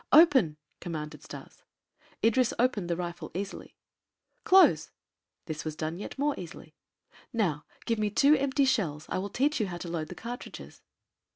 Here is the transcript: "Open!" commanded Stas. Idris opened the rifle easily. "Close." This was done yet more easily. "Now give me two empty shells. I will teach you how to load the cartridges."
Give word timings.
"Open!" 0.11 0.57
commanded 0.79 1.21
Stas. 1.23 1.61
Idris 2.23 2.55
opened 2.57 2.89
the 2.89 2.95
rifle 2.95 3.29
easily. 3.35 3.75
"Close." 4.43 4.89
This 5.45 5.63
was 5.63 5.75
done 5.75 5.99
yet 5.99 6.17
more 6.17 6.33
easily. 6.39 6.73
"Now 7.31 7.65
give 7.85 7.99
me 7.99 8.09
two 8.09 8.35
empty 8.35 8.65
shells. 8.65 9.05
I 9.09 9.19
will 9.19 9.29
teach 9.29 9.59
you 9.59 9.67
how 9.67 9.77
to 9.77 9.87
load 9.89 10.07
the 10.07 10.15
cartridges." 10.15 10.81